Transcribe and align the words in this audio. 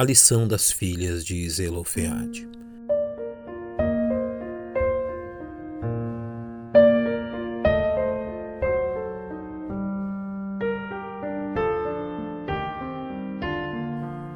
A 0.00 0.02
lição 0.02 0.48
das 0.48 0.72
filhas 0.72 1.22
de 1.22 1.46
Zelofeade. 1.50 2.48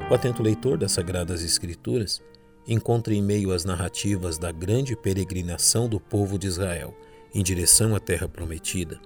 O 0.07 0.13
atento 0.13 0.43
leitor 0.43 0.77
das 0.77 0.91
Sagradas 0.91 1.41
Escrituras 1.41 2.21
encontra 2.67 3.15
em 3.15 3.23
meio 3.23 3.51
às 3.51 3.65
narrativas 3.65 4.37
da 4.37 4.51
grande 4.51 4.95
peregrinação 4.95 5.89
do 5.89 5.99
povo 5.99 6.37
de 6.37 6.45
Israel 6.45 6.95
em 7.33 7.41
direção 7.41 7.95
à 7.95 7.99
Terra 7.99 8.29
Prometida 8.29 9.01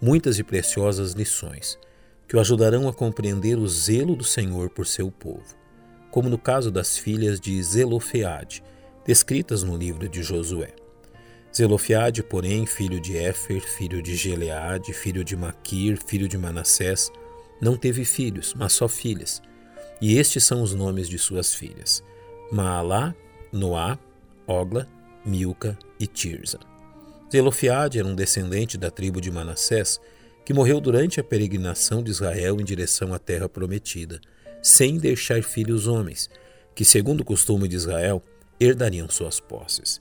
muitas 0.00 0.38
e 0.38 0.42
preciosas 0.42 1.12
lições 1.12 1.78
que 2.26 2.34
o 2.34 2.40
ajudarão 2.40 2.88
a 2.88 2.94
compreender 2.94 3.58
o 3.58 3.68
zelo 3.68 4.16
do 4.16 4.24
Senhor 4.24 4.70
por 4.70 4.86
seu 4.86 5.10
povo, 5.10 5.67
como 6.10 6.28
no 6.28 6.38
caso 6.38 6.70
das 6.70 6.96
filhas 6.96 7.40
de 7.40 7.62
Zelofeade, 7.62 8.62
descritas 9.04 9.62
no 9.62 9.76
livro 9.76 10.08
de 10.08 10.22
Josué. 10.22 10.74
Zelofeade, 11.54 12.22
porém, 12.22 12.66
filho 12.66 13.00
de 13.00 13.16
Éfer, 13.16 13.60
filho 13.60 14.02
de 14.02 14.14
Geleade, 14.14 14.92
filho 14.92 15.24
de 15.24 15.36
Maquir, 15.36 15.98
filho 16.04 16.28
de 16.28 16.36
Manassés, 16.36 17.10
não 17.60 17.76
teve 17.76 18.04
filhos, 18.04 18.54
mas 18.56 18.72
só 18.72 18.86
filhas 18.86 19.42
e 20.00 20.16
estes 20.18 20.44
são 20.44 20.62
os 20.62 20.74
nomes 20.74 21.08
de 21.08 21.18
suas 21.18 21.54
filhas: 21.54 22.02
Maalá, 22.50 23.14
Noá, 23.52 23.98
Ogla, 24.46 24.86
Milca 25.24 25.78
e 25.98 26.06
Tirza. 26.06 26.58
Zelofiade 27.30 27.98
era 27.98 28.08
um 28.08 28.14
descendente 28.14 28.78
da 28.78 28.90
tribo 28.90 29.20
de 29.20 29.30
Manassés 29.30 30.00
que 30.48 30.54
morreu 30.54 30.80
durante 30.80 31.20
a 31.20 31.22
peregrinação 31.22 32.02
de 32.02 32.10
Israel 32.10 32.58
em 32.58 32.64
direção 32.64 33.12
à 33.12 33.18
terra 33.18 33.50
prometida, 33.50 34.18
sem 34.62 34.96
deixar 34.96 35.42
filhos 35.42 35.86
homens, 35.86 36.30
que, 36.74 36.86
segundo 36.86 37.20
o 37.20 37.24
costume 37.24 37.68
de 37.68 37.76
Israel, 37.76 38.24
herdariam 38.58 39.10
suas 39.10 39.38
posses. 39.38 40.00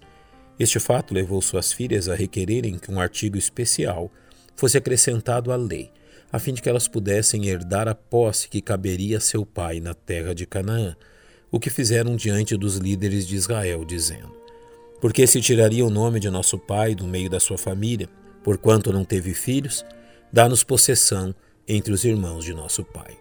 Este 0.58 0.80
fato 0.80 1.14
levou 1.14 1.42
suas 1.42 1.74
filhas 1.74 2.08
a 2.08 2.16
requererem 2.16 2.78
que 2.78 2.90
um 2.90 2.98
artigo 2.98 3.38
especial 3.38 4.10
fosse 4.56 4.78
acrescentado 4.78 5.52
à 5.52 5.58
lei, 5.58 5.92
a 6.32 6.40
fim 6.40 6.54
de 6.54 6.62
que 6.62 6.70
elas 6.70 6.88
pudessem 6.88 7.48
herdar 7.48 7.90
a 7.90 7.94
posse 7.94 8.48
que 8.48 8.62
caberia 8.62 9.18
a 9.18 9.20
seu 9.20 9.46
pai 9.46 9.82
na 9.82 9.94
terra 9.94 10.34
de 10.34 10.46
Canaã, 10.46 10.96
o 11.52 11.60
que 11.60 11.70
fizeram 11.70 12.16
diante 12.16 12.56
dos 12.56 12.78
líderes 12.78 13.28
de 13.28 13.36
Israel, 13.36 13.84
dizendo: 13.84 14.34
Porque 15.02 15.28
se 15.28 15.42
tiraria 15.42 15.86
o 15.86 15.90
nome 15.90 16.22
de 16.22 16.30
nosso 16.30 16.58
pai 16.58 16.96
do 16.96 17.04
meio 17.06 17.30
da 17.30 17.38
sua 17.38 17.58
família, 17.58 18.08
porquanto 18.46 18.94
não 18.94 19.04
teve 19.04 19.34
filhos, 19.34 19.84
dá-nos 20.32 20.64
possessão 20.64 21.34
entre 21.68 21.94
os 21.94 22.04
irmãos 22.04 22.44
de 22.44 22.54
nosso 22.54 22.84
pai. 22.84 23.18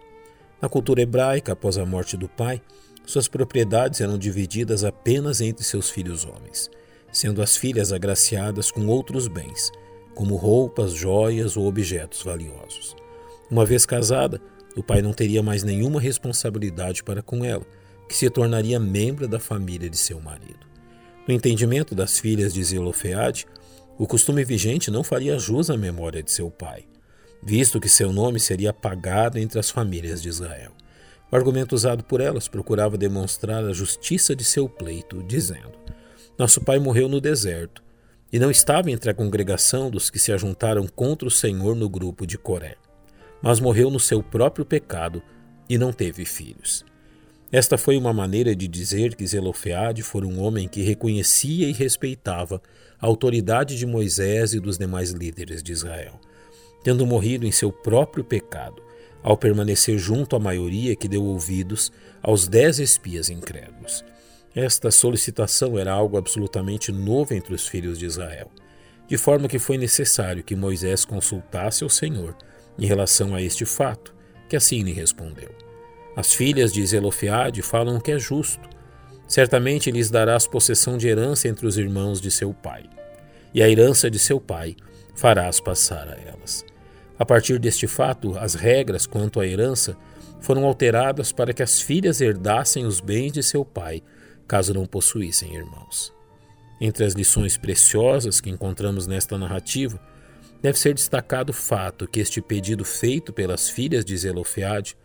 Na 0.61 0.67
cultura 0.69 1.01
hebraica, 1.01 1.53
após 1.53 1.77
a 1.77 1.85
morte 1.85 2.17
do 2.17 2.27
pai, 2.27 2.61
suas 3.05 3.27
propriedades 3.27 4.01
eram 4.01 4.17
divididas 4.17 4.83
apenas 4.83 5.39
entre 5.41 5.63
seus 5.63 5.89
filhos 5.89 6.25
homens, 6.25 6.69
sendo 7.11 7.41
as 7.41 7.55
filhas 7.55 7.93
agraciadas 7.93 8.71
com 8.71 8.87
outros 8.87 9.27
bens 9.27 9.71
como 10.17 10.35
roupas, 10.35 10.93
joias 10.93 11.55
ou 11.55 11.67
objetos 11.67 12.23
valiosos. 12.23 12.95
Uma 13.51 13.63
vez 13.63 13.85
casada, 13.85 14.41
o 14.75 14.81
pai 14.81 14.99
não 14.99 15.13
teria 15.13 15.43
mais 15.43 15.61
nenhuma 15.61 16.01
responsabilidade 16.01 17.03
para 17.03 17.21
com 17.21 17.45
ela, 17.45 17.63
que 18.09 18.15
se 18.17 18.27
tornaria 18.27 18.79
membro 18.79 19.27
da 19.27 19.39
família 19.39 19.87
de 19.87 19.95
seu 19.95 20.19
marido. 20.19 20.65
No 21.27 21.35
entendimento 21.35 21.93
das 21.93 22.17
filhas 22.17 22.51
de 22.51 22.63
Zelofeade, 22.63 23.45
o 23.95 24.07
costume 24.07 24.43
vigente 24.43 24.89
não 24.89 25.03
faria 25.03 25.37
jus 25.37 25.69
à 25.69 25.77
memória 25.77 26.23
de 26.23 26.31
seu 26.31 26.49
pai, 26.49 26.87
visto 27.41 27.79
que 27.79 27.89
seu 27.89 28.11
nome 28.11 28.39
seria 28.39 28.71
apagado 28.71 29.37
entre 29.37 29.59
as 29.59 29.69
famílias 29.69 30.21
de 30.21 30.29
Israel. 30.29 30.71
O 31.31 31.35
argumento 31.35 31.73
usado 31.73 32.03
por 32.03 32.21
elas 32.21 32.47
procurava 32.47 32.97
demonstrar 32.97 33.65
a 33.65 33.73
justiça 33.73 34.35
de 34.35 34.43
seu 34.43 34.69
pleito, 34.69 35.21
dizendo: 35.23 35.73
Nosso 36.37 36.61
pai 36.61 36.79
morreu 36.79 37.09
no 37.09 37.19
deserto 37.19 37.83
e 38.31 38.39
não 38.39 38.51
estava 38.51 38.91
entre 38.91 39.09
a 39.09 39.13
congregação 39.13 39.89
dos 39.89 40.09
que 40.09 40.19
se 40.19 40.31
ajuntaram 40.31 40.87
contra 40.87 41.27
o 41.27 41.31
Senhor 41.31 41.75
no 41.75 41.89
grupo 41.89 42.25
de 42.25 42.37
Coré, 42.37 42.75
mas 43.41 43.59
morreu 43.59 43.89
no 43.89 43.99
seu 43.99 44.21
próprio 44.23 44.65
pecado 44.65 45.21
e 45.69 45.77
não 45.77 45.91
teve 45.91 46.25
filhos. 46.25 46.85
Esta 47.51 47.77
foi 47.77 47.97
uma 47.97 48.11
maneira 48.11 48.53
de 48.53 48.67
dizer 48.67 49.15
que 49.15 49.25
Zelofeade 49.25 50.03
fora 50.03 50.27
um 50.27 50.41
homem 50.41 50.67
que 50.67 50.81
reconhecia 50.81 51.69
e 51.69 51.71
respeitava 51.71 52.61
a 52.99 53.05
autoridade 53.05 53.77
de 53.77 53.85
Moisés 53.85 54.53
e 54.53 54.59
dos 54.59 54.77
demais 54.77 55.11
líderes 55.11 55.63
de 55.63 55.71
Israel, 55.71 56.19
tendo 56.87 57.05
morrido 57.05 57.45
em 57.45 57.51
seu 57.51 57.69
próprio 57.69 58.23
pecado, 58.23 58.81
ao 59.21 59.35
permanecer 59.35 59.97
junto 59.97 60.37
à 60.37 60.39
maioria 60.39 60.95
que 60.95 61.09
deu 61.09 61.21
ouvidos 61.21 61.91
aos 62.23 62.47
dez 62.47 62.79
espias 62.79 63.29
incrédulos. 63.29 64.05
Esta 64.55 64.89
solicitação 64.89 65.77
era 65.77 65.91
algo 65.91 66.15
absolutamente 66.15 66.89
novo 66.89 67.33
entre 67.33 67.53
os 67.53 67.67
filhos 67.67 67.99
de 67.99 68.05
Israel, 68.05 68.49
de 69.05 69.17
forma 69.17 69.49
que 69.49 69.59
foi 69.59 69.77
necessário 69.77 70.41
que 70.41 70.55
Moisés 70.55 71.03
consultasse 71.03 71.83
o 71.83 71.89
Senhor 71.89 72.37
em 72.79 72.85
relação 72.85 73.35
a 73.35 73.41
este 73.41 73.65
fato, 73.65 74.15
que 74.47 74.55
assim 74.55 74.81
lhe 74.81 74.93
respondeu. 74.93 75.53
As 76.15 76.33
filhas 76.33 76.71
de 76.71 76.85
Zelofeade 76.85 77.61
falam 77.61 77.99
que 77.99 78.13
é 78.13 78.17
justo. 78.17 78.69
Certamente 79.27 79.91
lhes 79.91 80.09
darás 80.09 80.47
possessão 80.47 80.97
de 80.97 81.09
herança 81.09 81.49
entre 81.49 81.67
os 81.67 81.77
irmãos 81.77 82.21
de 82.21 82.31
seu 82.31 82.53
pai, 82.53 82.89
e 83.53 83.61
a 83.61 83.69
herança 83.69 84.09
de 84.09 84.17
seu 84.17 84.39
pai 84.39 84.77
farás 85.13 85.59
passar 85.59 86.07
a 86.07 86.15
elas. 86.15 86.63
A 87.19 87.25
partir 87.25 87.57
deste 87.59 87.87
fato, 87.87 88.37
as 88.37 88.53
regras 88.53 89.07
quanto 89.07 89.39
à 89.39 89.47
herança 89.47 89.97
foram 90.39 90.65
alteradas 90.65 91.31
para 91.31 91.53
que 91.53 91.63
as 91.63 91.81
filhas 91.81 92.21
herdassem 92.21 92.85
os 92.85 92.99
bens 92.99 93.31
de 93.31 93.41
seu 93.41 93.65
pai 93.65 94.03
caso 94.47 94.73
não 94.73 94.85
possuíssem 94.85 95.55
irmãos. 95.55 96.13
Entre 96.79 97.03
as 97.03 97.13
lições 97.13 97.57
preciosas 97.57 98.39
que 98.39 98.49
encontramos 98.49 99.07
nesta 99.07 99.37
narrativa, 99.37 99.99
deve 100.61 100.77
ser 100.77 100.93
destacado 100.93 101.49
o 101.49 101.53
fato 101.53 102.07
que 102.07 102.19
este 102.19 102.41
pedido 102.41 102.85
feito 102.85 103.33
pelas 103.33 103.69
filhas 103.69 104.05
de 104.05 104.15
Zelofeade 104.15 104.95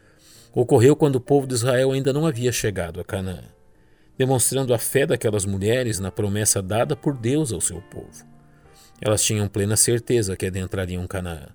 ocorreu 0.54 0.94
quando 0.94 1.16
o 1.16 1.20
povo 1.20 1.46
de 1.46 1.54
Israel 1.54 1.92
ainda 1.92 2.12
não 2.12 2.26
havia 2.26 2.52
chegado 2.52 3.00
a 3.00 3.04
Canaã, 3.04 3.42
demonstrando 4.18 4.74
a 4.74 4.78
fé 4.78 5.06
daquelas 5.06 5.46
mulheres 5.46 5.98
na 5.98 6.10
promessa 6.10 6.62
dada 6.62 6.94
por 6.94 7.16
Deus 7.16 7.52
ao 7.52 7.60
seu 7.60 7.80
povo. 7.80 8.26
Elas 9.00 9.22
tinham 9.24 9.48
plena 9.48 9.76
certeza 9.76 10.36
que 10.36 10.46
adentrariam 10.46 11.06
Canaã, 11.06 11.48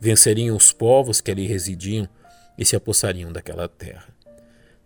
venceriam 0.00 0.56
os 0.56 0.72
povos 0.72 1.20
que 1.20 1.30
ali 1.30 1.46
residiam 1.46 2.08
e 2.56 2.64
se 2.64 2.74
apossariam 2.74 3.30
daquela 3.30 3.68
terra. 3.68 4.08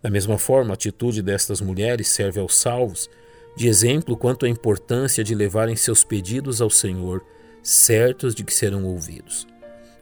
Da 0.01 0.09
mesma 0.09 0.37
forma, 0.37 0.71
a 0.71 0.75
atitude 0.75 1.21
destas 1.21 1.61
mulheres 1.61 2.09
serve 2.09 2.39
aos 2.39 2.55
salvos 2.55 3.09
de 3.55 3.67
exemplo 3.67 4.17
quanto 4.17 4.45
à 4.45 4.49
importância 4.49 5.23
de 5.23 5.33
levarem 5.33 5.75
seus 5.75 6.03
pedidos 6.03 6.61
ao 6.61 6.69
Senhor, 6.69 7.23
certos 7.63 8.35
de 8.35 8.43
que 8.43 8.53
serão 8.53 8.83
ouvidos, 8.83 9.47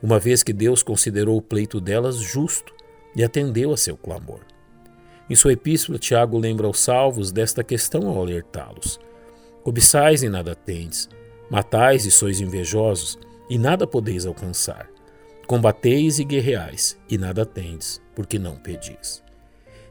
uma 0.02 0.20
vez 0.20 0.42
que 0.44 0.52
Deus 0.52 0.82
considerou 0.82 1.38
o 1.38 1.42
pleito 1.42 1.80
delas 1.80 2.18
justo 2.18 2.74
e 3.16 3.24
atendeu 3.24 3.72
a 3.72 3.78
seu 3.78 3.96
clamor. 3.96 4.42
Em 5.30 5.36
sua 5.36 5.54
epístola, 5.54 6.00
Tiago 6.00 6.38
lembra 6.38 6.68
aos 6.68 6.80
salvos 6.80 7.32
desta 7.32 7.64
questão 7.64 8.08
ao 8.08 8.20
alertá-los: 8.20 9.00
Cobiçais 9.64 10.24
e 10.24 10.30
nada 10.30 10.56
tendes, 10.56 11.08
matais 11.50 12.06
e 12.06 12.12
sois 12.12 12.42
invejosos, 12.42 13.18
e 13.50 13.58
nada 13.58 13.88
podeis 13.88 14.26
alcançar. 14.26 14.93
Combateis 15.46 16.20
e 16.20 16.24
guerreais, 16.24 16.98
e 17.10 17.18
nada 17.18 17.46
tendes, 17.46 18.02
porque 18.16 18.40
não 18.40 18.56
pedis. 18.56 19.22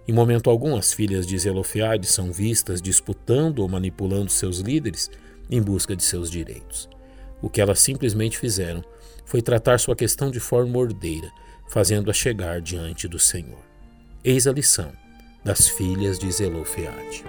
Em 0.09 0.13
momento 0.13 0.49
algum, 0.49 0.77
as 0.77 0.93
filhas 0.93 1.27
de 1.27 1.39
Zelofeade 1.39 2.07
são 2.07 2.33
vistas 2.33 2.81
disputando 2.81 3.61
ou 3.61 3.69
manipulando 3.69 4.31
seus 4.31 4.59
líderes 4.59 5.11
em 5.51 5.61
busca 5.63 5.95
de 5.95 6.03
seus 6.03 6.31
direitos. 6.31 6.89
O 7.41 7.51
que 7.51 7.61
elas 7.61 7.81
simplesmente 7.81 8.39
fizeram 8.39 8.83
foi 9.25 9.43
tratar 9.43 9.79
sua 9.79 9.95
questão 9.95 10.31
de 10.31 10.41
forma 10.41 10.79
ordeira, 10.79 11.31
fazendo-a 11.69 12.15
chegar 12.15 12.61
diante 12.61 13.07
do 13.07 13.19
Senhor. 13.19 13.63
Eis 14.25 14.47
a 14.47 14.53
lição 14.53 14.93
das 15.45 15.69
filhas 15.69 16.19
de 16.19 16.31
Zelofeade. 16.33 17.25